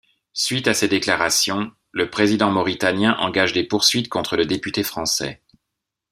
Suite 0.33 0.67
à 0.67 0.73
ces 0.73 0.87
déclarations, 0.87 1.71
le 1.91 2.09
président 2.09 2.49
mauritanien 2.49 3.15
engage 3.19 3.53
des 3.53 3.63
poursuites 3.63 4.09
contre 4.09 4.35
le 4.35 4.47
député 4.47 4.81
français. 4.81 5.43